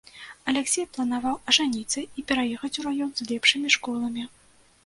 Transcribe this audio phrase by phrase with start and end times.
[0.51, 4.23] Аляксей планаваў ажаніцца і пераехаць у раён з лепшымі школамі.